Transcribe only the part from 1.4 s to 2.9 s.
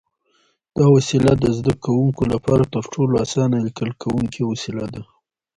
زده کوونکو لپاره تر